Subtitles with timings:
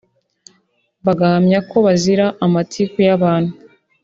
[1.05, 3.53] bagahamya ko bazira amatiku y'abantu